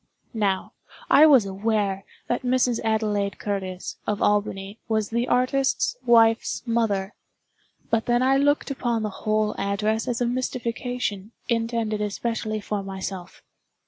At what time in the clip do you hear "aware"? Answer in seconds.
1.45-2.05